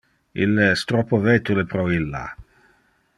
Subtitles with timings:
[0.45, 2.25] Ille es troppo vetule pro illa.